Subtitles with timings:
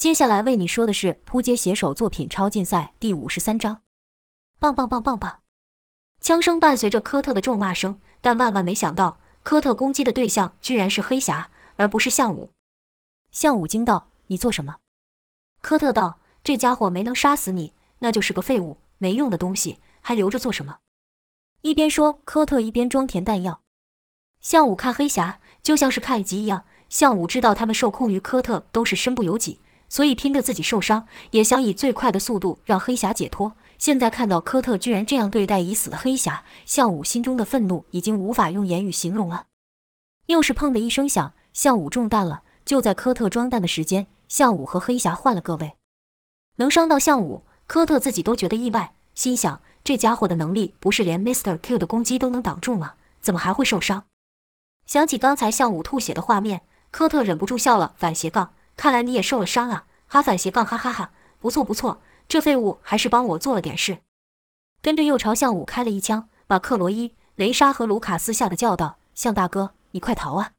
[0.00, 3.82] 接下来为你说的是扑街写手作品超竞赛第五十三章，
[4.58, 5.40] 棒棒棒棒棒！
[6.22, 12.50] 枪声伴随着科特的咒骂声，但万万没想到，科特攻击的对象居然是黑侠，而不是向武。
[13.30, 14.76] 向武惊道：“你做什么？”
[15.60, 20.78] 科特道：“这家伙没能杀死你，那就是个废物，没用的东西，还留着做什么？”
[21.60, 23.60] 一边说，科特一边装填弹药。
[24.40, 29.60] 向武看黑侠就像是看集一样，向武知道他们受控于科特都是身不由己。
[29.90, 33.52] 所以拼着自己受伤，也想以最快的速度让黑侠解脱。
[33.76, 39.46] 现在看到科特居然这样对待已死的黑侠，向武心中的愤怒已经无法用言语形容了。
[40.26, 42.42] 又是砰的一声响，向武中弹了。
[42.64, 45.72] 就在科特装弹的时间，向武和黑侠换了个位，
[46.56, 52.94] 能伤到向武，科特自己都觉得意外，心想这家伙的能力不是连 Mister Q 的攻击都能挡住吗？
[53.20, 54.04] 怎么还会受伤？
[54.86, 56.60] 想起刚才向武吐血的画面，
[56.92, 57.94] 科特忍不住笑了。
[57.96, 58.52] 反斜杠。
[58.80, 59.84] 看来你也受了伤啊！
[60.06, 63.98] 哈反斜杠哈哈哈，不错不错，这废物还是帮我做了点事。
[64.80, 70.52] 跟着又朝向武开了一枪，把克罗伊、雷莎和卢卡斯吓得叫道：“向大哥，你快逃啊！”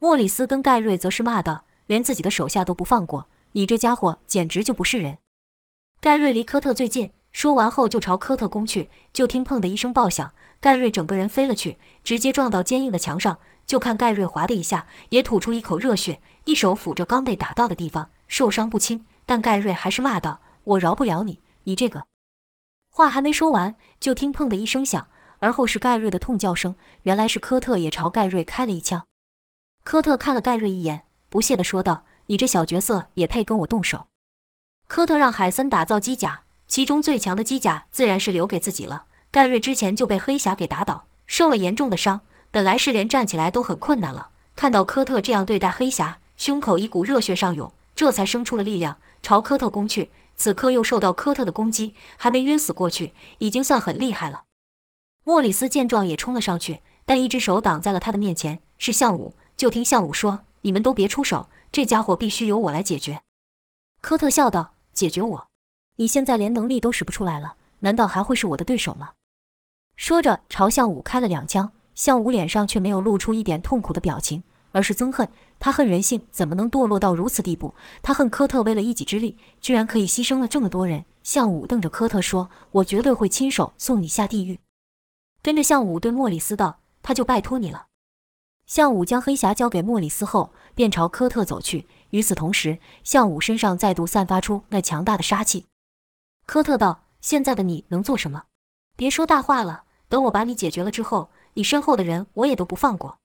[0.00, 5.18] 莫里斯跟盖瑞则是骂道：“连自己的手下都不放过，你这家伙简直就不是人！”
[6.02, 13.38] 盖瑞离科特最近，说完后就朝科特攻去，就听砰的一声爆响，盖瑞整个人飞了去，直接撞到坚硬的墙上。
[13.64, 19.04] 就看盖瑞滑的一下，也吐出一口热血，一手抚着刚被打到的地方，受伤不轻。
[19.26, 22.06] 但盖瑞还是骂道：“我饶不了你，你这个……”
[22.88, 25.08] 话还没说完，就听“砰”的一声响，
[25.40, 26.76] 而后是盖瑞的痛叫声。
[27.02, 29.04] 原来是科特也朝盖瑞开了一枪。
[29.82, 34.06] 科特看了盖瑞一眼，不屑地说道：“你这小角色也配跟我动手？”
[34.86, 39.06] 科特让海森打造机甲，其中最强的机甲自然是留给自己了。
[39.32, 42.20] 盖瑞之前就被黑侠给打倒，受了严重的伤。
[42.52, 50.10] 本来是连站起来都很困难了，看到科特这样对待黑侠，胸口一股热血上涌，这才生出了力量，朝科特攻去。
[50.36, 54.44] 此刻又受到科特的攻击，还没晕死过去，已经算很厉害了。
[55.24, 59.34] 莫里斯见状也冲了上去，但一只手挡在了他的面前，是向武。
[59.56, 63.22] 就听向武说：“你们都别出手，这家伙必须由我来解决。”
[64.02, 65.46] 科特笑道：“解决我？
[65.96, 69.12] 你现在连能力都使不出来了，难道还会是我的对手吗？”
[69.96, 71.72] 说着朝向武开了两枪。
[71.96, 75.28] 向武脸上却没有露出一点痛苦的表情，而是憎恨。
[75.58, 77.74] 他恨人性怎么能堕落到如此地步？
[78.02, 81.04] 他恨科特为了一己之力，居然可以牺牲了这么多人。
[81.22, 84.60] 向武瞪着科特说：“我绝对会亲手送你下地狱。”
[85.42, 87.86] 跟着向武对莫里斯道：“他就拜托你了。”
[88.66, 91.86] 向武将黑匣交给莫里斯后，便朝科特走去。
[92.10, 95.66] 与此同时，向武身上再度散发出那强大的杀气。
[96.46, 98.44] 科特道：“现在的你能做什么？
[98.96, 103.18] 别说大话了，等我把你解决了之后。”你身后的人，我也都不放过。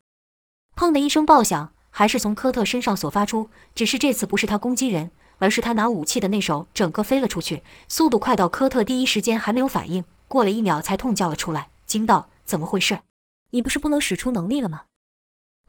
[0.82, 13.02] 砰的一声爆响，还是从科特身上所发出，只是这次不是他攻击人，而是他拿武器的那手整个飞了出去，速度快到科特第一时间还没有反应，过了一秒才痛叫了出来，惊道：“怎么回事？
[13.52, 14.86] 你不是不能使出能力了吗？”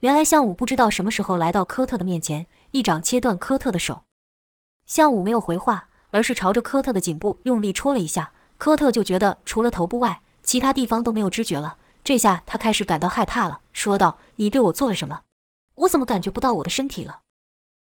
[0.00, 4.04] 原来向武不知道什么时候来到科特的面前，一掌切断科特的手。
[4.86, 11.76] 向武没有回话，而是朝着科特的颈部用力戳了一下，科特就觉得除了头部外，其他地方都没有知觉了。
[12.04, 15.22] 这下他开始感到害怕了，说道：“你对我做了什么？
[15.76, 17.20] 我怎么感觉不到我的身体了？”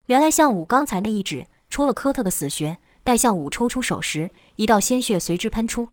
[0.07, 5.89] 原来向武刚才那一指戳了科特的死穴，待向武抽出手时，一道鲜血随之喷出。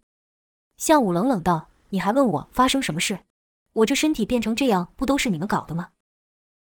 [0.77, 3.19] 向武冷冷道：“你还问我发生什么事？
[3.73, 5.89] 我这身体变成这样，不都是你们搞的吗？”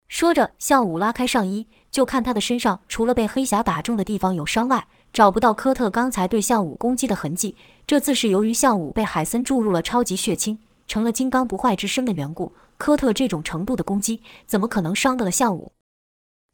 [0.09, 7.55] 说着，向武拉开上衣，就看他的身上除了被黑匣打中的地方有伤外，找不到科特刚才对向武攻击的痕迹。
[7.85, 10.59] 这自是由于向武被海森注入了超级血清。
[10.87, 15.73] 成了金刚不坏之身的缘故，科特这种程度的攻击，怎么可能伤得了项武？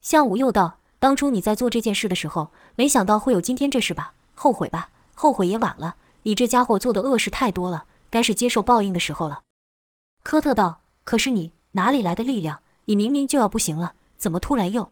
[0.02, 4.14] 项武又道：“当初你在做这件事的时候，没想到会有今天这事吧？
[4.36, 4.90] 后悔吧？
[5.14, 5.96] 后悔也晚了。
[6.24, 9.44] 你这家伙做的恶事太多了，该是接受报应的时候了。”
[10.24, 12.62] 科特道：“可是你哪里来的力量？
[12.86, 14.92] 你明明就要不行了，怎么突然又……”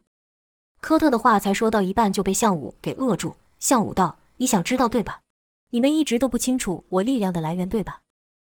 [0.81, 3.35] 科特的话才说到一半就被项武给扼住。
[3.59, 5.21] 项武道：“你想知道对吧？
[5.69, 8.00] 你们一直都不清楚我力量的来源对吧？”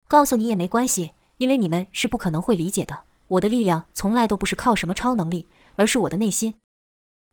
[0.07, 3.03] 告诉你也没关系，因为你们是不可能会理解的。
[3.27, 6.55] 我的力量从来都不是靠什么超能力，而是我的内心。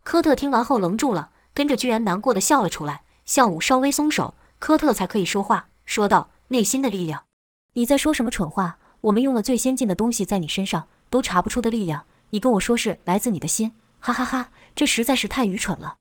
[0.03, 3.03] 科特听完后愣住了，跟着居然难过的笑了出来。
[3.25, 7.25] 向武稍微松手，科特才可以说话，说道：“内心的力量？
[7.75, 8.79] 你在说什么蠢话？
[9.03, 13.73] 我们用了最先进的东西在你身上都查不出的力量，你跟我说是来自你的心？
[14.01, 15.97] 哈哈哈，这实在是太愚蠢了。”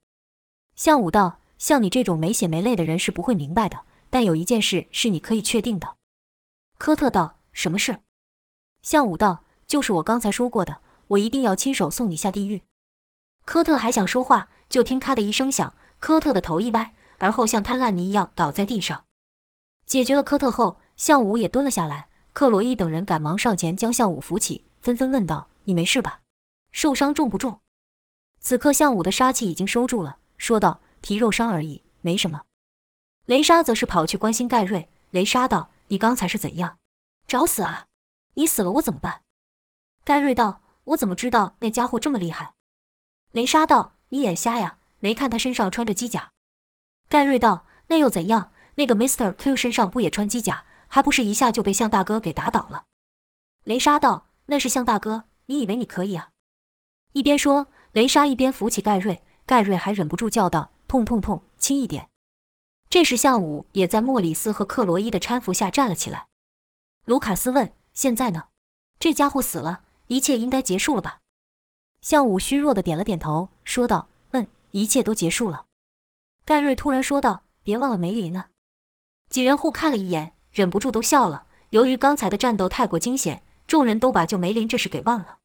[0.75, 5.95] 向武道：“像你这种没血没泪的人是不会明白的，但有一件事是你可以确定的。”
[6.77, 7.99] 科特道：“什么事？”
[8.81, 12.63] 向武道：“就是我刚才说过的，我一定要亲手送你下地狱。”
[13.45, 19.05] 科特还想说话，就听咔的一声响，科特的头一歪，而后像摊烂泥一样倒在地上。
[19.85, 22.09] 解决了科特后，向武也蹲了下来。
[22.33, 26.21] 克洛伊等人赶忙上前将向武扶起，纷纷问道：“你没事吧？
[26.71, 27.59] 受伤重不重？”
[28.41, 32.41] 此刻向武的杀气已经收住了，说道：“皮肉伤而已，没什么。”
[33.27, 34.89] 雷莎则是跑去关心盖瑞。
[35.11, 36.79] 雷莎道：“你刚才是怎样？
[37.27, 37.85] 找死啊！
[38.33, 39.21] 你死了我怎么办？”
[40.03, 42.55] 盖瑞道：“我怎么知道那家伙这么厉害？”
[43.31, 44.79] 雷莎道：“你眼瞎呀？
[44.99, 46.31] 没看他身上穿着机甲？”
[47.07, 48.51] 盖瑞道：“那又怎样？
[48.75, 52.85] 那个 Mr.Q 身上不也穿机甲？”还不是一下就被向大哥给打倒了。
[53.63, 56.29] 雷莎道：“那是向大哥，你以为你可以啊？”
[57.13, 59.23] 一边说，雷莎一边扶起盖瑞。
[59.45, 62.09] 盖瑞还忍不住叫道：“痛痛痛，轻一点！”
[62.93, 66.27] 这时，向武也在莫里斯和克罗伊的搀扶下站了起来。
[67.05, 68.49] 卢卡斯问：“现在呢？
[68.99, 71.21] 这家伙死了，一切应该结束了吧？”
[72.01, 75.65] 向武虚弱的点了点头，说道：“嗯，一切都结束了。”
[76.45, 78.45] 盖瑞突然说道：“别忘了梅林呢。”
[79.27, 80.33] 几人互看了一眼。
[80.51, 81.47] 忍不住都笑了。
[81.71, 85.39] 由于刚才的战斗太过惊险，众人都把救梅林这事给忘了。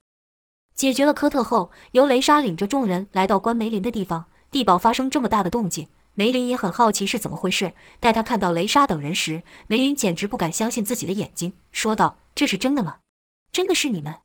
[0.75, 4.27] 解决了科特后，由雷莎领着众人来到关梅林的地方。
[4.51, 7.75] 地堡发生这么大的动静，梅林也很好奇是怎么回事。
[8.01, 12.97] 待他看到雷莎等人时，梅林简直不敢相信自己的眼睛，说道：“这是真的吗？
[13.53, 14.17] 真的是你们？”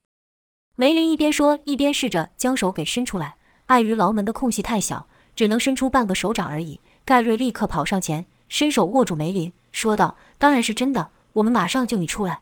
[0.76, 3.36] 梅林一边说，一边试着将手给伸出来。
[3.68, 5.06] 碍于牢门的空隙太小，
[5.36, 6.80] 只能伸出半个手掌而已。
[7.06, 9.54] 盖瑞立刻跑上前，伸手握住梅林。
[9.72, 12.42] 说道：“当然是真的，我们马上救你出来。”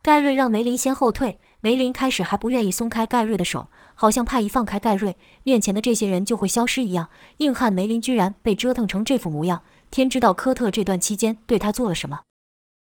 [0.00, 1.38] 盖瑞让梅林先后退。
[1.60, 3.68] 梅林开始还不愿意松开盖瑞的手，
[4.02, 7.08] 好像怕一放开盖瑞，面前的这些人就会消失一样。
[7.36, 9.62] 硬汉梅林居然被折腾成这副模样，
[9.92, 12.22] 天知道科特这段期间对他做了什么。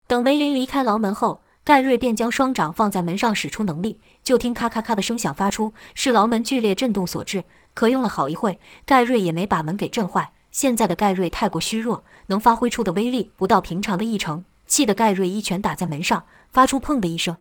[0.06, 4.01] 等梅林离开牢门后，盖瑞便将双掌放在门上，使出能力。
[4.21, 7.45] 就听咔咔咔的声响发出，是牢门剧烈震动所致。
[7.74, 10.33] 可用了好一会，盖瑞也没把门给震坏。
[10.51, 17.38] 现在的盖瑞太过虚弱，能发挥出的威力不到平常的一成，气得盖瑞一拳打在门上，发出砰的一声。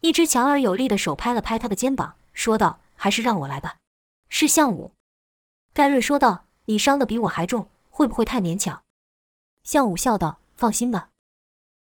[0.00, 3.78] 一只强而有力的手拍了拍他的肩膀，说道：“还是让我来吧。”
[4.30, 4.92] 是项武。
[5.74, 8.84] 盖瑞说道：“你伤的比我还重，会不会太勉强？”
[9.64, 11.08] 项武笑道：“放心吧。”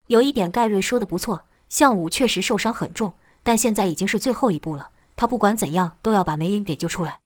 [0.06, 7.18] 有一点，盖瑞说的不错，项武确实受伤很重，但现在已经是最后一步了，他不管怎样都要把梅林给救出来。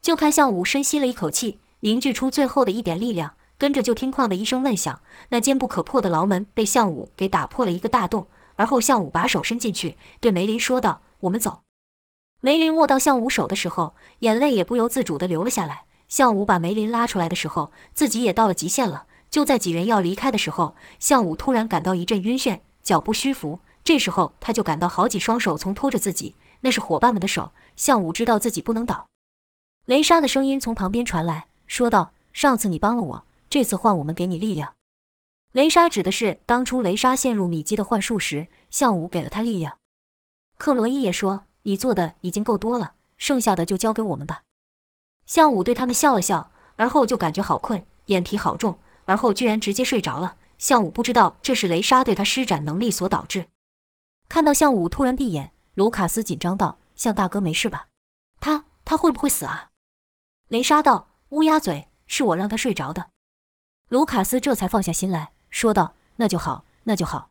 [0.00, 1.58] 就看项武深吸了一口气。
[1.80, 8.28] 凝聚出最后的一点力量，跟着就听“哐”的一声闷响，那坚不可破的牢门被项武给打破了一个大洞。
[8.54, 11.62] 而后，项武把手伸进去，对梅林说道：“我们走。”
[12.44, 15.86] 梅林握到项武手的时候，眼泪也不由自主地流了下来。
[16.08, 19.06] 项武把梅林拉出来的时候，自己也到了极限了。
[19.30, 23.60] 就在几人要离开的时候，项武突然感到一阵晕眩，脚步虚浮。
[23.82, 27.52] 这时候，他就感到好几双手从拖着自己，那是伙伴们的手。
[27.76, 29.06] 项武知道自己不能倒。
[29.86, 31.46] 雷莎的声音从旁边传来。
[31.66, 34.74] 说道：“上次你帮了我，这次换我们给你力量。”
[35.52, 39.78] 雷莎指的是当初雷莎陷入米基的幻术时，向武给了他力量。
[40.58, 44.44] 克罗伊也说：“你做的已经够多了，剩下的就交给我们吧。”
[45.26, 50.36] 向武对他们笑了笑，而后就感觉好困，眼皮好重，而后居然直接睡着了。
[50.56, 53.48] 向武不知道这是雷莎对他施展能力所导致。
[54.28, 57.88] 看到向武突然闭眼，卢卡斯紧张道：“向大哥没事吧？
[58.40, 59.70] 他他会不会死啊？”
[60.48, 61.08] 雷莎道。
[61.30, 63.08] 乌鸦嘴，是我让他睡着的。
[63.88, 67.30] 卢卡斯这才放下心来说道：“那就好，那就好。”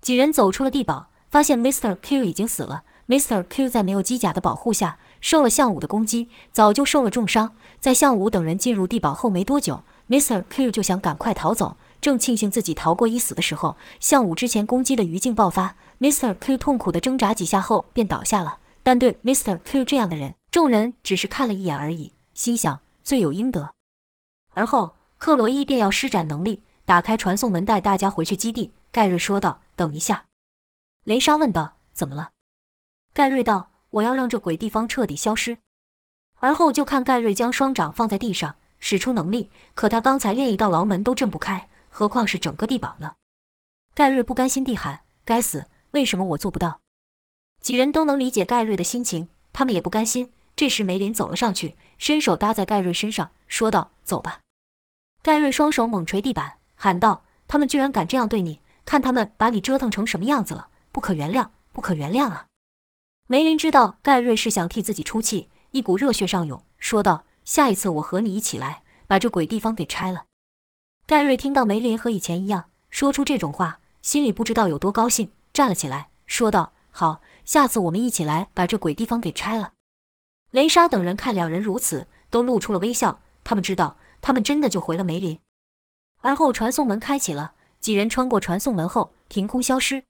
[0.00, 2.84] 几人走出了地堡，发现 Mister Q 已经死了。
[3.08, 3.44] Mr.
[3.48, 7.54] Q 在没有机甲的保护下，受了项武的攻击，早就受了重伤。
[7.78, 10.44] 在项武等人进入地堡后没多久，Mr.
[10.48, 11.76] Q 就想赶快逃走。
[12.00, 16.34] 正庆幸自己逃过一死的时候，项武之前攻击的余烬爆发，Mr.
[16.34, 18.58] Q 痛苦的挣扎几下后便倒下了。
[18.82, 19.58] 但对 Mr.
[19.64, 22.80] Q 这样的人，众人只是看了一眼而已，心想。
[23.02, 23.72] 罪有应得。
[24.52, 28.72] 而后，克洛伊便要施展能力，打开传送门，带大家回去基地。
[28.90, 30.24] 盖瑞说道：“等一下。”
[31.04, 32.30] 雷莎问道：“怎么了？”
[33.16, 35.56] 盖瑞道：“我要让这鬼地方彻底消失。”
[36.38, 39.50] 而后就看盖瑞将双掌放在地上，使出能力。
[39.74, 43.14] 可他刚才连一道牢门都震不开，何况是整个地堡呢？
[43.94, 45.64] 盖瑞不甘心地喊：“该死！
[45.92, 46.82] 为什么我做不到？”
[47.62, 50.30] 几人都能理解盖瑞的心情，他们也不甘心。
[50.54, 54.40] 这时，梅林走了上去，伸手搭在盖瑞身上，说道：“走吧。”
[55.24, 58.60] 盖瑞双手猛捶地板，喊道：“他们居然敢这样对你！
[58.84, 60.68] 看他们把你折腾成什么样子了！
[60.92, 62.44] 不可原谅，不可原谅啊！”
[63.28, 70.26] 梅林知道盖瑞是想替自己出气，一股热血上涌，说道：“下一次我和你一起来，把这鬼地方给拆了。”
[71.08, 79.72] 盖瑞听到梅林和以前一样说出这种话，心里不知道有多高兴，站了起来，说道：“好，下次我们一起来把这鬼地方给拆了。”
[80.52, 83.20] 雷莎等人看两人如此，都露出了微笑。
[83.42, 85.40] 他们知道，他们真的就回了梅林。
[86.20, 90.04] 而后传送门开启了，几人穿过传送门后，凭空消失。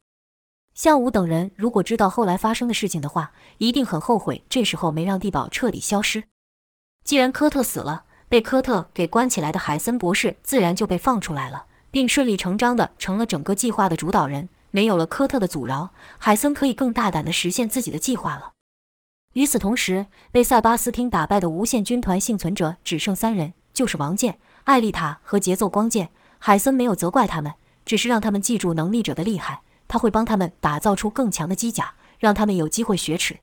[0.77, 6.25] 向武等人如果知道后来发生的事情的话，一定很后悔这时候没让地堡彻底消失。
[7.03, 14.51] 既然科特死了，被科特给关起来的海森博士自然就被放出来了，并顺理成章的成了整个计划的主导人。
[14.71, 18.53] 没有了科特的阻挠，海森可以更大胆的实现自己的计划了。
[19.33, 26.11] 与此同时，被塞巴斯汀打败的无限军团幸存者只剩三人，就是王健、艾丽塔和节奏光剑。
[26.39, 27.55] 海森没有责怪他们，
[27.87, 29.63] 只是让他们记住能力者的厉害。
[29.89, 33.39] 他会帮他们打造出更强的机甲，让他们有机会雪耻。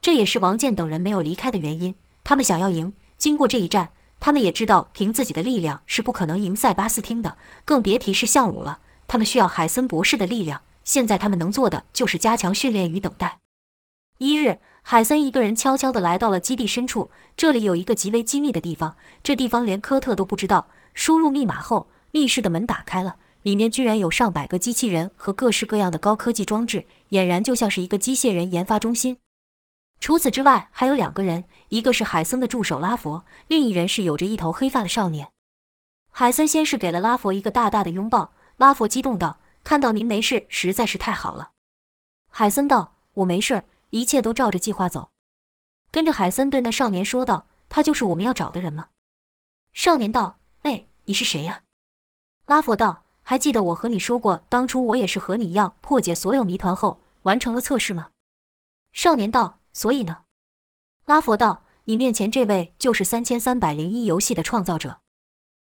[0.00, 1.94] 这也是王健等人没有离开的原因。
[2.22, 2.92] 他们想要赢。
[3.16, 3.90] 经过这一战，
[4.20, 8.80] 他们也知道凭自己的力量是不可能赢塞巴斯汀的，更别提是项武了。
[9.06, 10.62] 他们需要海森博士的力量。
[10.84, 13.38] 现在他们能做的就是加强训练与等待。
[14.18, 17.10] 一日，海森一个人悄悄地来到了基地深处。
[17.36, 20.68] 这里有一个极为机密的地方，这地方连科特都不知道。
[20.92, 23.16] 输入密码后，密室的门打开了。
[23.44, 29.18] 里面居然有上百个机器人和各式各样的高科技装置，俨然就像是一个机械人研发中心。
[30.00, 35.30] 除此之外，还有两个人，一个是海森的助手拉佛，另一人是有着一头黑发的少年。
[36.10, 41.50] 海森先是给了拉佛一个大大的拥抱，拉佛激动道：“看到您没事，实在是太好了。”
[42.32, 45.10] 海森道：“我没事，一切都照着计划走。”
[45.92, 48.88] 跟着海森对那少年说道：“他就是我们要找的人吗？”
[49.74, 51.64] 少年道：“哎，你是谁呀？”
[52.46, 53.03] 拉佛道。
[53.26, 58.10] 还记得我和你说过，当初我也是和你一样破解所有谜团后完成了测试吗？
[58.92, 60.24] 少年道：“所以呢？”
[61.06, 65.00] 拉佛道：“你面前这位就是三千三百零一游戏的创造者。”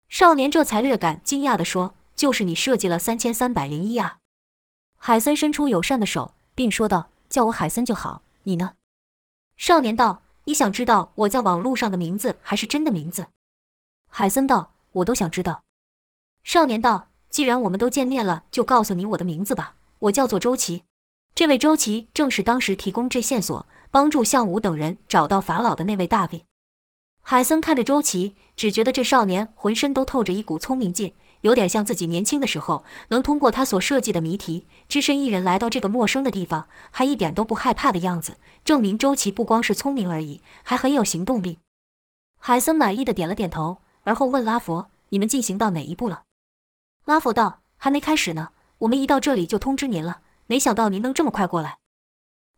[0.09, 4.19] 少年这才略感惊讶地说：“就是你设计了三千三百零一啊？”
[4.97, 8.23] 海森伸出友善的手，并说道：“叫我海森就好。
[8.45, 8.77] 你呢？”
[9.59, 13.27] 少年道：“你想知道我在网络上的名字还是真的名字？”
[14.09, 15.63] 海森道：“我都想知道。”
[16.43, 17.09] 少年道。
[17.33, 19.75] 既然我们都见面了，就告诉你我的名字吧。
[20.01, 20.83] 我叫做周琦。
[21.35, 26.45] 这位周琦正是当时提供这线索、帮助向武等人找到法老的那位大卫。
[27.23, 41.59] 海森看着周琦，只觉得这少年浑身都透着一股聪明劲，有点像自己年轻的时候，能通过他所设计的谜题，只身一人来到这个陌生的地方，还一点都不害怕的样子，证明周琦不光是聪明而已，还很有行动力。
[42.39, 46.25] 海森满意的点了点头，而后问拉佛：“你们进行到哪一步了？”
[47.05, 50.21] 拉佛道：“还没开始呢，我们一到这里就通知您了。
[50.47, 51.79] 没想到您能这么快过来。”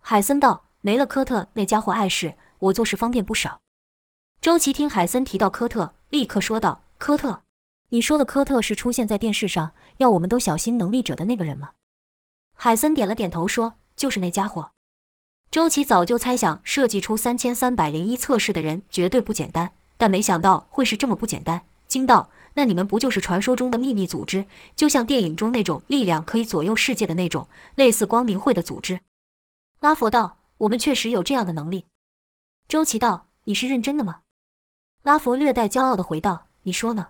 [0.00, 3.60] 海森道：“没了科特那家伙碍事，我做事方便不少。”
[4.42, 7.42] 周琦听海森提到科特，立刻说道：“科特，
[7.88, 11.70] 你说的科特是出现在电视上要我们都小心能力者的那个人吗？”
[12.54, 14.72] 海森点了点头，说：“就是那家伙。”
[15.50, 22.28] 周琦早就猜想，设计出三千三百零一测试的人绝对不简单，但没想到会是这么不简单，惊道。
[22.54, 24.46] 那你们不就是传说中的秘密组织？
[24.74, 29.00] 就像电影中那种力量可以左右世界的那种，类似光明会的组织？
[29.80, 31.86] 拉佛道：“我们确实有这样的能力。”
[32.68, 34.20] 周琦道：“你是认真的吗？”
[35.02, 37.08] 拉佛略带骄傲的回道：“你说呢？”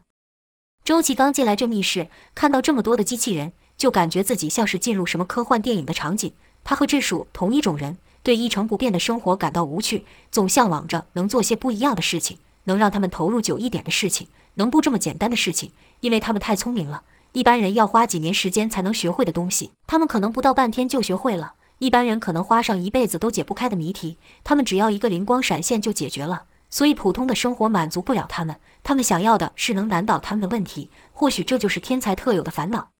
[0.82, 6.32] 周琦刚进来这密室，看到这么多的机器人，就感觉自己像是进入什么科幻电影的场景。
[6.64, 14.28] 他和智属同一种人，对一成不变的生活感到无趣，总向往着能做些不一样的事情，能让他们投入久一点的事情。
[14.54, 17.02] 能不这么简单的事情，因为他们太聪明了。
[17.32, 26.44] 一般人要花几年时间才能学会的东西，他们可能不到半天就学会了；一般人可能花上一辈子都解不开的谜题，他们只要一个灵光闪现就解决了。
[26.70, 30.90] 所以普通的生活满足不了他们，他们想要的是能难倒他们的问题。
[31.12, 32.90] 或许这就是天才特有的烦恼。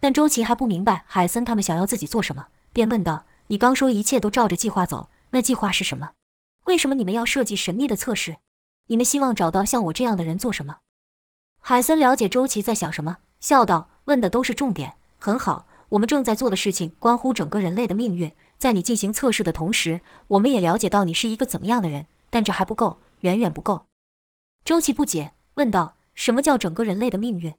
[0.00, 6.10] 但周琦还不明白海森他们想要自己做什么，便问道：“你刚说一切都照着计划走，那计划是什么？
[6.64, 8.38] 为什么你们要设计神秘的测试？”
[8.86, 10.78] 你们希望找到像我这样的人做什么？
[11.60, 15.66] 海森了解周琦在想什么，笑道：“问的都是重点，很好。
[15.90, 18.32] 我们正在做的事情关乎整个人类的命运。
[18.58, 22.06] 在你进行测试的同时，我们也了解到你是一个怎么样的人。
[22.30, 23.86] 但这还不够，远远不够。”
[24.64, 27.54] 周琦不解问道：“什么叫整个人类的命运？”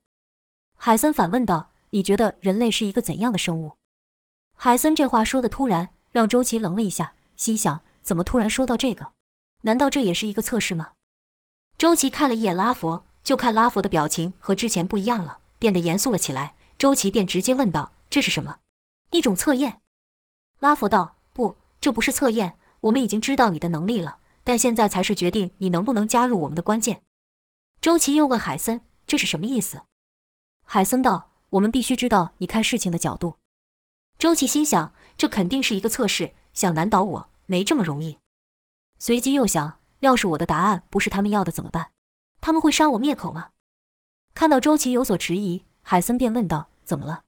[0.77, 3.73] 海森反问道：“你觉得人类是一个怎样的生物？”
[4.57, 9.11] 海森这话说的突然，让周琦愣了一下，心想：怎么突然说到这个？
[9.61, 10.91] 难道这也是一个测试吗？
[11.83, 16.55] 周琦看了一眼拉佛，就看拉佛的表情和之前不一样了，变得严肃了起来。
[16.77, 18.59] 周琦便直接问道：“这是什么？
[19.11, 19.81] 一种测验？”
[20.59, 22.57] 拉佛道：“不，这不是测验。
[22.79, 27.03] 我们已经知道你的能力了，但现在才是决定你能不能加入我们的关键。”
[27.81, 29.81] 周琦又问海森：“这是什么意思？”
[30.63, 33.35] 海森道：“我们必须知道你看事情的角度。”
[34.17, 38.19] 周琦心想：这肯定是一个测试，想难倒我没这么容易。
[38.97, 41.91] 随即又想，要是我的答案不是他们要的怎么办？
[42.41, 43.49] 他们会杀我灭口吗？
[44.33, 47.23] 看到周琦有所迟疑，海森便问道：“怎么了？”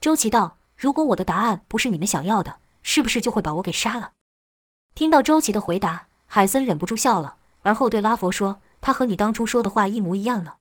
[0.00, 4.12] 周琦道：“如果我的答案不是你们想要的，是不是就会把我给杀了？”
[4.94, 10.54] 听到周琦的回答，海森忍不住笑了，而后对拉佛说：“他和你当初说的话一模一样呢。”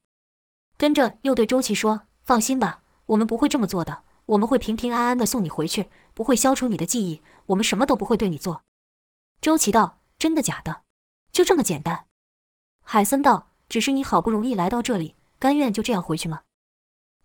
[0.78, 8.64] 跟着又对周琦说：“放心吧，我们不会这么做的，我们会平平安安的送你回去，不会消除你的记忆，我们什么都不会对你做。”
[9.40, 10.82] 周琦道：“真的假的？
[11.32, 12.06] 就这么简单？”
[12.84, 16.42] 海森道：“只是你好不容易来到这里。”甘愿就这样回去吗？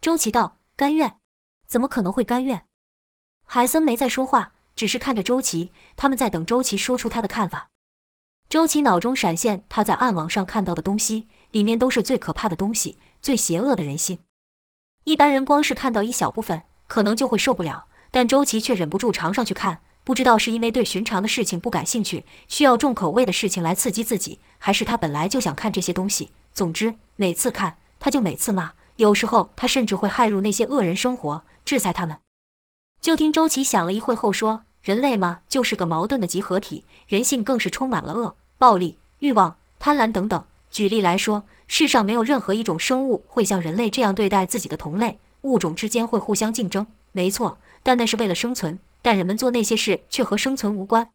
[0.03, 1.17] 周琦道：“甘愿？
[1.67, 2.67] 怎么可能会甘愿？”
[3.47, 7.71] 海森没再说话，只是看着周琦，他们在等周琦说出他的看法。
[8.51, 14.19] 周琦脑中闪现他在暗网上看到的东西，里面都是最可怕的东西，最邪恶的人性。
[15.05, 19.83] 一般人光是看到一小部分，可能就会受不了，但周琦却忍不住尝上去看。
[20.05, 26.31] 不知道是因为对寻常的事情不感兴趣，需要重口味的事情来刺激自己，还是他本来就想看这些东西。
[26.53, 27.77] 总之，每次看。
[28.05, 32.17] 他就每次骂，有时候他甚至会害入那些恶人生活，制裁他们。
[33.01, 40.45] 就听周琦想了一会后说：“人类嘛，就是个矛盾的集合体，人性更是充满了恶、暴力、欲望、贪婪等等。
[40.69, 48.81] 举例来说，世上没有任何一种生物会像人类这样对待自己的同类，物种之间会互相竞争，没错，但那是为了生存。
[49.03, 51.13] 但人们做那些事却和生存无关。”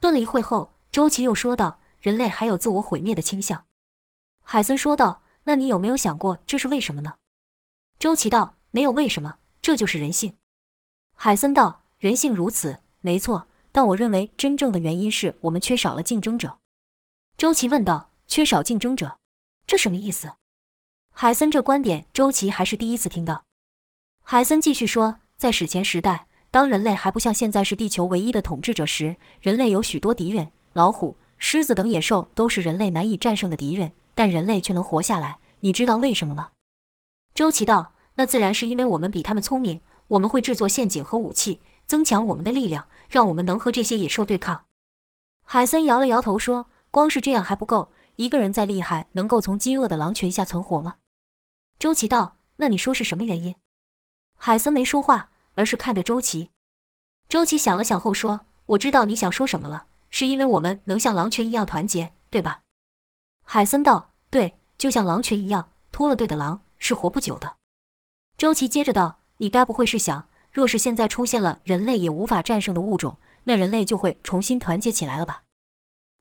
[0.00, 3.66] 顿了一会后，周琦又说道：“人类还有自我毁灭的倾向。”
[4.42, 5.22] 海森说道。
[5.44, 7.14] 那你有没有想过这是为什么呢？
[7.98, 10.36] 周琦道：“没有为什么，这就是人性。”
[11.18, 13.48] 海森道：“人性如此，没错。
[13.72, 16.60] 但我认为真正的原因是我们缺少了竞争者。”
[17.36, 19.18] 周琦问道：“缺少竞争者，
[19.66, 20.34] 这什么意思？”
[21.10, 23.44] 海森这观点，周琦还是第一次听到。
[24.22, 36.50] 海森继续说：“在史前时代，当人类还不像现在是地球唯一的统治者时，人类有许多敌人，老虎、狮子等野兽都是人类难以战胜的敌人。”但人类却能活下来，你知道为什么吗？
[37.34, 44.66] 周琦道：“那自然是因为我们比他们聪明，我们会制作陷阱和武器，增强我们的力量，让我们能和这些野兽对抗。”
[45.44, 50.96] 海森摇了摇头说：“光是这样还不够，一个人再厉害，能够从饥饿的狼群下存活吗？”
[51.80, 53.54] 周琦道：“那你说是什么原因？”
[54.36, 56.50] 海森没说话，而是看着周琦。
[57.28, 62.60] 周琦想了想后说：“我知道你想说什么了，是因为我们能像狼群一样团结，对吧？”
[63.44, 67.56] 海森道：“对，就像狼群一样，脱了队的狼是活不久的。”
[68.36, 75.42] 周琦接着道：“你该不会是想，若是现在出现了人类也无法战胜的物种，那人类就会重新团结起来了吧？”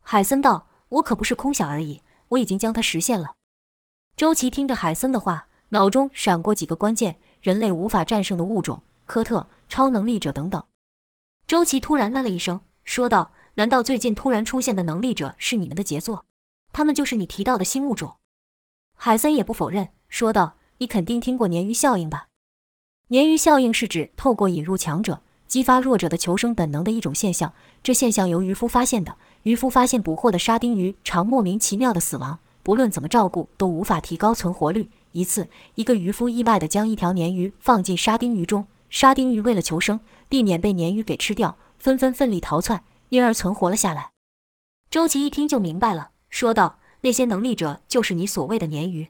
[0.04, 3.36] 海森道：“我可不是空想而已，我已经将它实现了。”
[4.18, 10.64] 周琦听着海森的话，脑中闪过几个关键：人类无法战胜的物种、科特、超能力者等等。
[11.46, 16.24] 周琦突然闷了一声，说道：“难道最近突然出现的能力者是你们的杰作？”
[16.72, 18.16] 他们就是你提到的新物种，
[18.96, 22.28] 海森也不否认，说道：“你肯定听过鲶鱼效应吧？
[23.10, 27.54] 鲶鱼效应是指透过引入强者，激发弱者的求生本能的一种现象。
[27.84, 29.18] 这现象由渔夫发现的。
[29.44, 34.90] 渔夫发现捕获的沙丁鱼常莫名其妙的死亡，不论怎么照顾都无法提高存活率。
[35.12, 44.12] 一次，一个渔夫意外地将一条鲶鱼放进沙丁鱼中，沙丁鱼为了求生，避免被鲶鱼给吃掉，纷纷奋力逃窜，因而存活了下来。”
[44.92, 46.12] 周琦一听就明白了。
[46.30, 49.10] 说道：“那些能力者就是你所谓的鲶鱼。”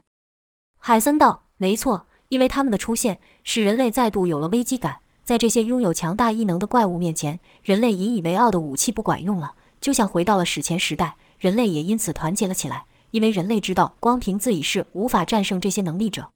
[0.78, 5.00] 海森道：“没错，因为他们的出现使人类再度有了危机感。
[5.24, 11.16] 在这些拥有强大异能的怪物面前，人类引以为傲的武器不管用了，就像回到了史前时代。
[11.38, 16.30] 人类也因此团结了起来，因为人类知道，光凭自己是无法战胜这些能力者。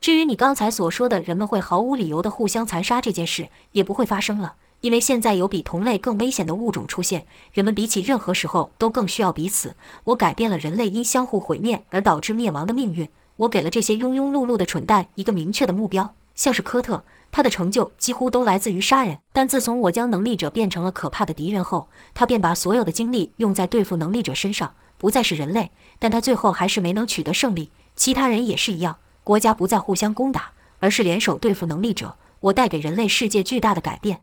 [0.00, 9.76] 至于你刚才所说的人们会毫无理由的互相残杀这件事，也不会发生了。”因为现在有比同类更危险的物种出现，人们比起任何时候都更需要彼此。
[10.04, 13.06] 我改变了人类因相互毁灭而导致灭亡的命运。
[13.36, 19.18] 我给了这些庸庸碌碌的蠢蛋一个明确的目标，像是科特，他的成就几乎都来自于杀人。
[19.34, 25.70] 但自从我将能力者变成了可怕的敌人后，他便把所有的精力用在对付能力者身上，不再是人类。
[25.98, 27.70] 但他最后还是没能取得胜利。
[27.96, 32.16] 其他人也是一样，国家不再互相攻打，而是联手对付能力者。
[32.40, 34.22] 我带给人类世界巨大的改变。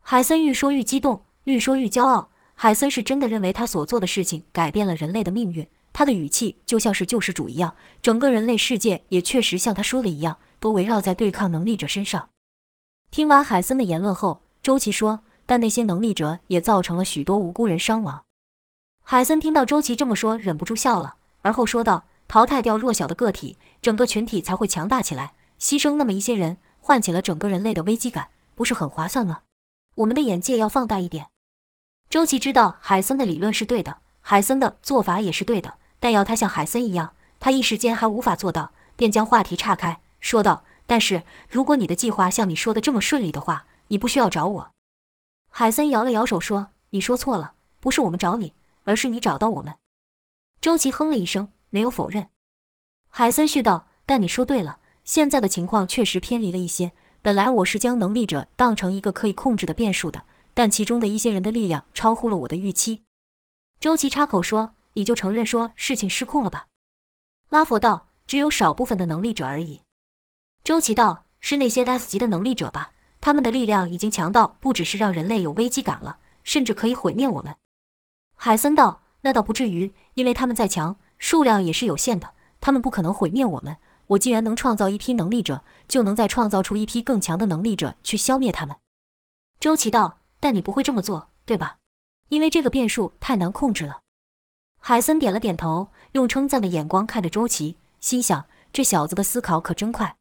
[0.00, 2.30] 海森愈说愈激动，愈说愈骄傲。
[2.54, 7.74] 海森是真的认为他所做的事情改变了人类的命运，他的语气就像是救世主一样。
[8.00, 12.28] 整个人类世界也确实像他说的一样，都围绕在对抗能力者身上。
[13.10, 18.22] 听完海森的言论后，周琦说：“但那些能力者也造成了许多无辜人伤亡。”
[19.02, 25.34] 海森听到周琦这么说，忍不住笑了，而后说道：“淘汰掉弱小的个体，整个群体才会强大起来。
[25.60, 29.42] 牺牲那么一些人，唤起了整个人类的危机感，不是很划算吗？”
[29.96, 31.26] 我们的眼界要放大一点。
[32.08, 44.70] 周琦知道海森的理论是对的，海森的做法也是对的，但要他像海森一样，他一时间还无法做到，便将话题岔开，说道：“但是如果你的计划像你说的这么顺利的话，你不需要找我。”
[45.52, 49.74] 海森摇了摇手说：“你说错了，不是我们找你，而是你找到我们。”
[50.62, 52.28] 周琦哼了一声，没有否认。
[53.08, 56.92] 海森续道：“但你说对了，现在的情况确实偏离了一些。
[57.20, 63.04] 本来我是将能力者当成一个可以控制的变数的。”但其中的一些人的力量超乎了我的预期。
[63.80, 66.66] 周琦插口说：“你就承认说事情失控了吧？”
[67.48, 69.80] 拉佛道：“只有少部分的能力者而已。”
[70.62, 72.92] 周琦道：“是那些 S 级的能力者吧？
[73.22, 77.56] 他们的力量已经强到不只是让人类有危机感了，甚至可以毁灭我们。”
[78.36, 83.76] 海森道：“那倒不至于，因为他们再强，数量也是有限的，他们不可能毁灭我们。
[84.08, 88.76] 我既然能创造一批能力者，就能再创造出一批更强的能力者去消灭他们。”
[89.58, 90.18] 周琦道。
[90.42, 91.76] 但你不会这么做，对吧？
[92.28, 94.00] 因为这个变数太难控制了。
[94.80, 100.16] 海森点了点头，用称赞的眼光看着周琦，心想：这小子的思考可真快。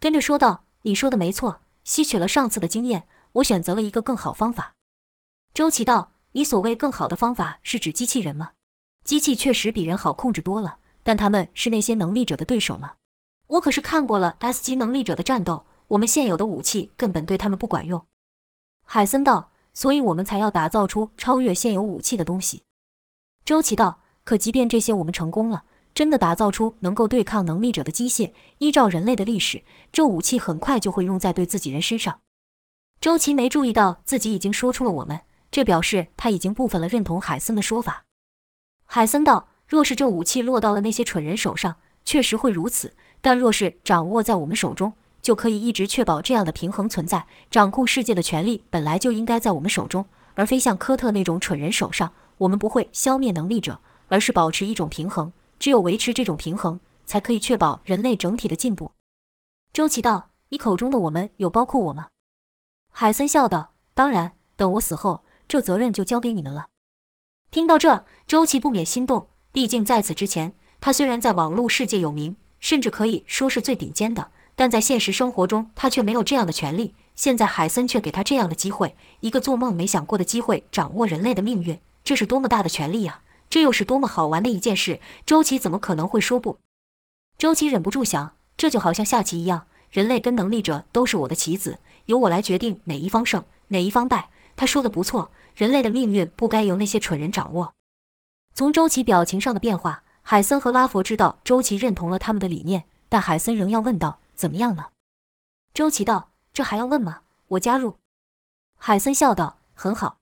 [0.00, 4.72] 跟着说道：“你说的没错，吸取了上次的经验，我选择了一个更好方法。”
[5.52, 8.52] 周琦道：“你所谓更好的方法是指机器人吗？
[9.04, 12.94] 机器确实比人好控制多了，但他们是那些能力者的对手吗？
[13.46, 18.06] 我可是看过了 S 级能力者的战斗，我们现有的武器根本对他们不管用。”
[18.86, 22.62] 海森道：“所以我们才要打造出超越现有武器的东西。”
[23.44, 25.64] 周琦道：“可即便这些我们成功了，
[25.94, 29.62] 真的打造出能够对抗能力者的机械，依照人类的历史，
[29.92, 32.20] 这武器很快就会用在对自己人身上。”
[33.02, 35.20] 周琦没注意到自己已经说出了“我们”，
[35.52, 38.04] 这表示他已经部分了认同海森的说法。
[38.86, 44.92] 海森道：“若是这武器落到了那些蠢人手上，确实会如此；但若是掌握在我们手中，”
[45.22, 47.26] 就可以一直确保这样的平衡存在。
[47.50, 52.12] 掌控世界的权利本来就应该在我们手中，而非像科特那种蠢人手上。
[52.38, 55.32] 我们不会消灭能力者，而是保持一种平衡。
[55.58, 58.90] 只有维持这种平衡，才可以确保人类整体的进步。
[59.72, 62.08] 周琦道：“你口中的我们有包括我吗？”
[62.92, 66.66] 海森笑道：“当然，等我死后，这责任就交给你们了。”
[67.54, 69.28] 听到这，周琦不免心动。
[69.52, 74.32] 毕竟在此之前，他虽然在网络世界有名，甚至可以说是最顶尖的。
[74.56, 76.96] 但在现实生活中，他却没有这样的权利。
[77.14, 83.20] 现在海森却给他这样的机会，一个做梦没想过的机会，掌握人类的命运，这是多么大的权利呀！
[83.48, 84.98] 这又是多么好玩的一件事！
[85.24, 86.58] 周琦怎么可能会说不？
[87.38, 94.30] 周琦忍不住想，这就好像下棋一样，人类跟能力者都是我的棋子，由我来决定哪一方胜，哪一方败。
[94.56, 97.74] 他说的不错，人类的命运不该由那些蠢人掌握。
[98.54, 104.20] 从周琦表情上的变化，海森和拉佛知道周琦认同了他们的理念，但海森仍要问道。
[104.34, 104.86] 怎么样呢？
[105.72, 107.20] 周琦道：“这还要问吗？
[107.46, 107.98] 我加入。”
[108.76, 110.16] 海森笑道：“很好。”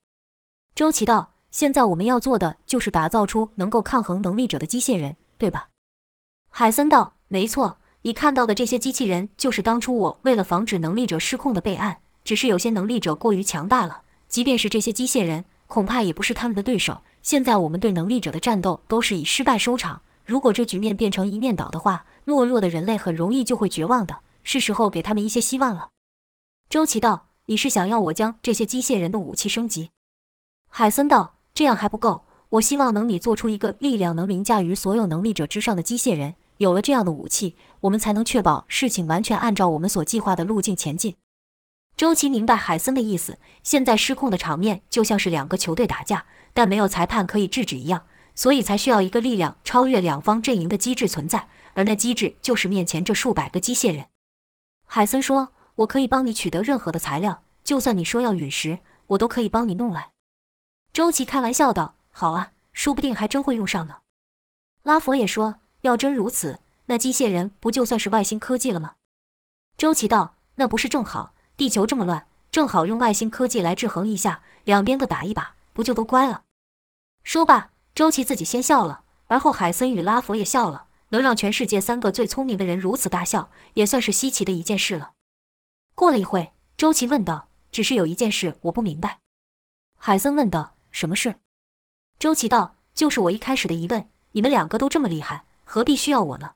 [0.77, 5.71] 周琦道：“现在我们要做的就是打造出能够抗衡能力者的机械人，对吧？”
[6.51, 12.03] 海森道：“没错，你看到的这些机器人，就是当初我为了防止能力者失控的备案。
[12.23, 14.02] 只是有些能力者过于强大了，
[14.33, 17.03] 即便是这些机械人，恐怕也不是他们的对手。
[17.21, 20.01] 现在我们对能力者的战斗都是以失败收场。
[20.25, 25.91] 如果这局面变成一面倒的话，懦弱的人类很容易就会绝望的，是时候给他们一些希望了。
[26.71, 29.91] 周琦道：“你是想要我将这些机械人的武器升级？”
[30.71, 36.37] 海森道：“这样还不够，我希望能你做出一个力量能凌驾于所有能力者之上的机械人。
[36.57, 41.17] 有了这样的武器，我们才能确保事情完全按照我们所计划的路径前进。”
[42.03, 51.47] 周琦明白海森的意思，现在失控的场面就像是两个球队打架，但没有裁判可以制止一样，所以才需要一个力量超越两方阵营的机制存在。
[51.75, 54.07] 而那机制就是面前这数百个机械人。
[54.85, 60.11] 海森说：“我可以帮你取得任何的材料，就算你说要陨石，我都可以帮你弄来。”
[60.93, 63.99] 周琦开玩笑道：“好啊，说不定还真会用上呢。”
[64.83, 68.95] 拉佛也说：“要真如此，那机械人不就算是外星科技了吗？”
[69.79, 71.35] 周琦道：“那不是正好？
[71.63, 76.43] 地球这么乱，正好用外星科技来制衡一下，两边各打一把，不就都乖了？”
[77.23, 80.87] 说罢，周琦自己先笑了，而后海森与拉佛也笑了。
[81.11, 85.13] 能让全世界三个最聪明的人如此大笑，也算是稀奇的一件事了。
[85.95, 89.21] 过了一会，周琦问道：“只是有一件事我不明白。”
[89.97, 91.37] 海森问道：“什么事？”
[92.19, 96.55] 周琦道：“就是我一开始的疑问，你们两个都这么厉害，何必需要我呢？”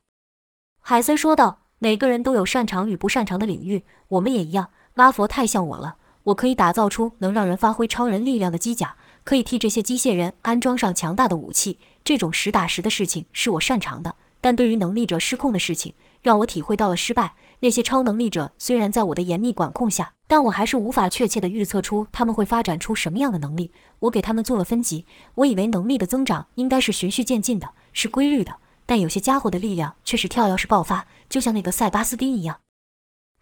[0.83, 4.73] 海森说道：“每个人都有擅长与不擅长的领域，我们也一样。
[4.96, 17.35] 拉佛太像我了，我可以打造出能让人发挥超人力量的机甲，可以替这些机械人安装上强大的武器，这种实打实的事情是我擅长的。”但对于能力者失控的事情，让我体会到了失败。
[17.61, 23.72] 那些超能力者虽然在我的严密管控下，但我还是无法确切的预测出他们会发展出什么样的能力。
[23.98, 25.04] 我给他们做了分级，
[25.35, 28.56] 我以为能力的增长应该是循序渐进的，是规律的。
[28.87, 32.56] 但有些家伙的力量却是跳跃式爆发，就像那个塞巴斯丁一样。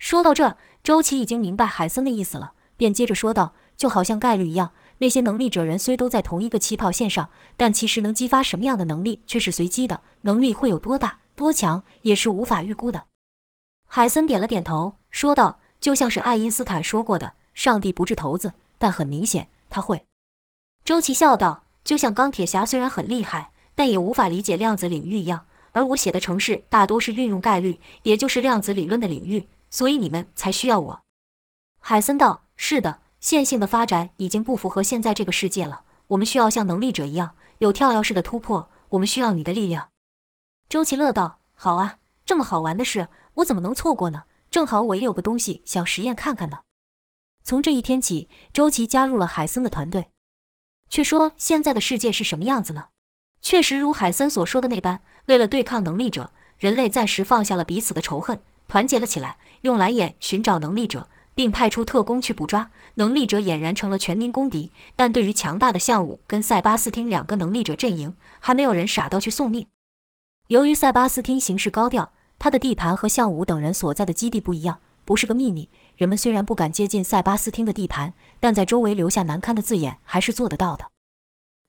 [0.05, 13.05] 说到这，周琦已经明白海森的意思了，便接着说道：“就好像概率一样，那些能力者人虽都在同一个起跑线上，但其实能激发什么样的能力却是随机的，能力会有多大、多强，也是无法预估的。”
[13.89, 20.05] 海森点了点头，说道：“就像是爱因斯坦说过的，上帝不掷骰子，但很明显他会。”
[20.85, 31.03] 周琦笑道：“就像钢铁侠虽然很厉害，但也无法理解量子领域一样，而我写的城市大多是运用概率，也就是量子理论的领域，所以你们才需要我。”
[31.83, 39.89] 海森道：“是的，线性的发展已经不符合现在这个世界了，我们需要像能力者一样有跳跃式的突破，我们需要你的力量。”
[40.71, 44.27] 周琦乐道：“好啊，这么好玩的事。”我怎么能错过呢？
[44.49, 46.61] 正好我也有个东西想实验看看呢。
[47.43, 50.13] 从这一天起，周琦加入了海森的团队。
[50.89, 52.91] 却说现在的世界是什么样子呢？
[53.43, 64.73] 确实如海森所说的那般，为了对抗能力者，人类暂时放下了彼此的仇恨，团结了起来，用蓝眼寻找能力者，并派出特工去捕抓能力者，俨然成了全民公敌。
[64.97, 69.67] 但对于强大的项武跟塞巴斯汀两个能力者阵营，还没有人傻到去送命。
[70.49, 72.13] 由于塞巴斯汀行事高调。
[72.37, 75.71] 他的地盘和项武等人所在的基地不一样，不是个秘密。
[75.97, 80.87] 人们虽然不敢接近塞巴斯汀的地盘，但在周围留下难堪的字眼还是做得到的。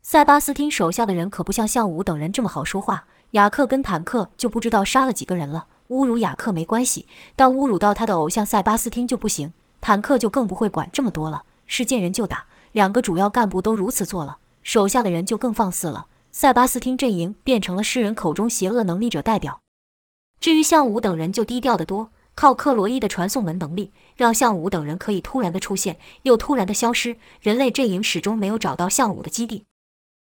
[0.01, 3.05] 塞巴斯汀手下的人可不像项武等人这么好说话。
[3.31, 5.67] 雅克跟坦克就不知道杀了几个人了。
[5.89, 9.53] 侮辱雅克没关系，但侮辱到他的偶像塞巴斯汀就不行。
[9.81, 12.45] 坦克就更不会管这么多了，是见人就打。
[12.71, 16.07] 两个主要干部都如此做了，手下的人就更放肆了。
[16.31, 19.61] 塞巴斯汀阵营变成了世人口中邪恶能力者代表。
[20.39, 27.15] 至于项武等人就低调得多，靠克罗伊的传送门能力，让项武等人可以突然的出现，又突然的消失。
[27.39, 29.63] 人类阵营始终没有找到项武的基地。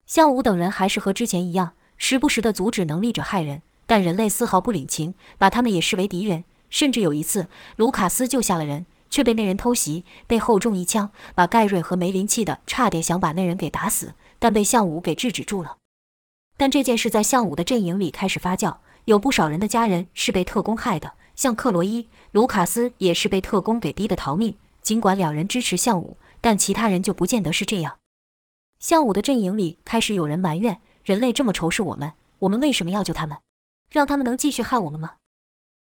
[0.07, 6.45] 项武等人还是和之前一样，时不时的阻止能力者害人，但人类丝毫不领情，把他们也视为敌人。
[6.69, 15.77] 甚至有一次，卢卡斯救下了人，却被那人偷袭，被后中一枪，把盖瑞和梅林气得差点想把那人给打死，但被项武给制止住了。
[16.57, 18.79] 但这件事在项武的阵营里开始发酵。
[19.05, 24.57] 有不少人的家人是被特工害的，像克罗伊、卢卡斯也是被特工给逼得逃命。
[24.83, 27.99] 尽管两人支持项武，但其他人就不见得是这样。
[28.81, 33.39] 项武的阵营里开始有人埋怨：人类这么仇视我们，我们为什么要救他们？
[33.91, 35.15] 让他们能继续害我们吗？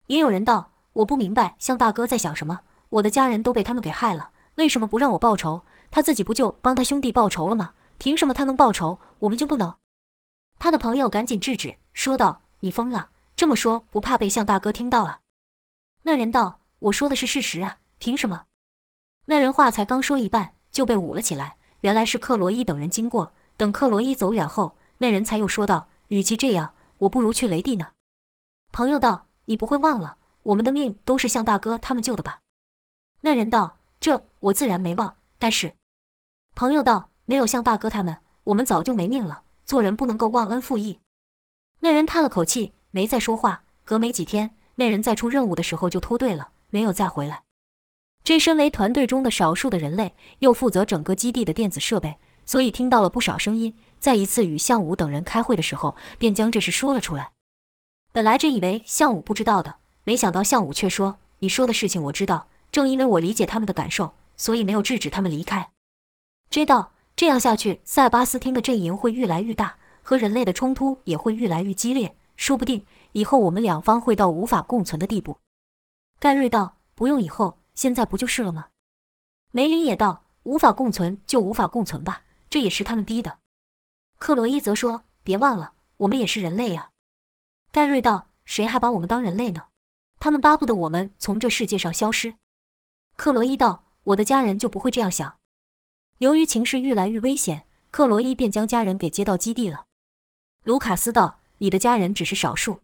[0.07, 2.61] 也有人道：我不明白向大哥在想什么。
[2.91, 5.63] 我的家人都被他们给害了，为什么不让我报仇？
[5.91, 7.75] 他自己不就帮他兄弟报仇了吗？
[7.99, 9.75] 凭什么他能报仇，我们就不能？
[10.59, 12.43] 他的朋友赶紧制止，说道。
[12.61, 13.11] 你疯了！
[13.37, 15.21] 这么说不怕被向大哥听到啊？
[16.05, 18.45] 那人道：“我说的是事实啊，凭什么？”
[19.27, 21.57] 那人话才刚说一半，就被捂了起来。
[21.83, 23.35] 原来是克罗伊等人经过。
[23.59, 26.74] 等克罗伊走远后，那人才又说道：“与其这样，
[27.05, 27.93] 我不如去雷地呢。”
[28.73, 32.41] 朋友道：“你不会忘了，我们的命都是向大哥他们救的吧？”
[33.23, 35.75] 那人道：“这我自然没忘，但是……”
[36.55, 39.43] 朋友道：“没有向大哥他们，我们早就没命了。
[39.65, 41.01] 做人不能够忘恩负义。”
[41.81, 43.65] 那人叹了口气，没再说话。
[43.85, 47.43] 隔没几天，那人在出任务的时候就脱队了，没有再回来。
[48.23, 53.77] 这身为团队中的少数的人类，又负责整个基地的电子设备，所以听到了不少声音。
[54.05, 57.33] 在一次与项武等人开会的时候，便将这事说了出来。
[58.13, 65.71] 本来这以为项武不知道的，没想到项武却说：“你说的事情我知道，正因为我理解他们的感受，所以没有制止他们离开。”
[66.51, 69.77] 知道这样下去，塞巴斯汀的阵营会越来越大。
[70.03, 75.39] 和人类的冲突也会越来越激烈，说不定以后我们两方会到无法共存的地步。
[76.21, 78.67] 盖瑞道：“不用以后，现在不就是了吗？”
[79.51, 83.39] 梅林也道：“无法共存就无法共存吧，这也是他们逼的。”
[84.19, 86.91] 克洛伊则说：“别忘了，我们也是人类呀。”
[87.71, 89.67] 盖瑞道：“谁还把我们当人类呢？
[90.19, 92.37] 他们巴不得我们从这世界上消失。”
[93.17, 95.37] 克洛伊道：“我的家人就不会这样想。”
[96.19, 99.85] 由于情势愈来愈危险，克洛伊便将家人给接到基地了。
[100.63, 102.81] 卢卡斯道：“你的家人只是少数。”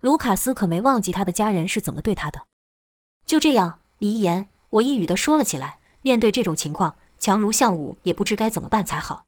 [0.00, 2.46] 卢卡斯可没忘记他的家人是怎么对他的。
[3.24, 5.78] 就这样，你一言我一语的说了起来。
[6.02, 9.25] 面对这种情况，强如项武也不知该怎么办才好。